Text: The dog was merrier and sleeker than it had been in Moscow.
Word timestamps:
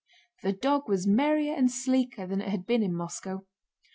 The 0.41 0.51
dog 0.51 0.89
was 0.89 1.05
merrier 1.05 1.53
and 1.53 1.69
sleeker 1.69 2.25
than 2.25 2.41
it 2.41 2.49
had 2.49 2.65
been 2.65 2.81
in 2.81 2.91
Moscow. 2.95 3.45